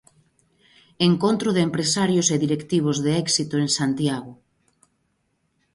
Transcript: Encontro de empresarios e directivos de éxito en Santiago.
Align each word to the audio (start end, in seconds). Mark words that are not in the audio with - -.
Encontro 1.09 1.49
de 1.55 1.61
empresarios 1.67 2.27
e 2.35 2.37
directivos 2.45 2.97
de 3.05 3.11
éxito 3.25 3.55
en 3.63 3.69
Santiago. 3.77 4.31